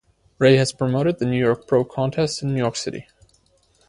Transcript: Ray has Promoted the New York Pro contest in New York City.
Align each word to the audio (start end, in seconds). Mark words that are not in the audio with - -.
Ray 0.39 0.57
has 0.57 0.71
Promoted 0.73 1.19
the 1.19 1.27
New 1.27 1.37
York 1.37 1.67
Pro 1.67 1.85
contest 1.85 2.41
in 2.41 2.49
New 2.55 2.59
York 2.59 2.75
City. 2.75 3.05